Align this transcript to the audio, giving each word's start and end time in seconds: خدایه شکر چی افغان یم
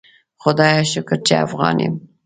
خدایه 0.43 0.83
شکر 0.91 1.17
چی 1.25 1.33
افغان 1.43 1.79
یم 1.85 1.95